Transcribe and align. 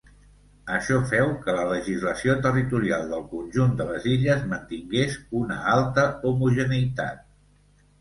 Això 0.77 0.95
feu 1.11 1.29
que 1.43 1.55
la 1.57 1.65
legislació 1.73 2.35
territorial 2.47 3.05
del 3.13 3.29
conjunt 3.35 3.77
de 3.83 3.89
les 3.93 4.11
illes 4.15 4.51
mantingués 4.57 5.23
una 5.45 5.63
alta 5.79 6.11
homogeneïtat. 6.33 7.27